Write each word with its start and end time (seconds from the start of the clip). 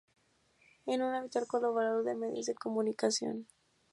Es 0.87 0.95
un 0.95 1.03
habitual 1.13 1.45
colaborador 1.45 2.03
de 2.03 2.15
medios 2.15 2.47
de 2.47 2.55
comunicación. 2.55 3.45